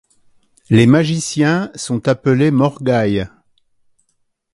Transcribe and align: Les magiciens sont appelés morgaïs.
Les 0.71 0.87
magiciens 0.87 1.69
sont 1.75 2.07
appelés 2.07 2.49
morgaïs. 2.49 3.27